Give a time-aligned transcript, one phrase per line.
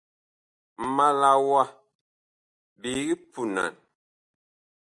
[0.95, 1.63] Ma la wa
[2.81, 3.73] biig punan.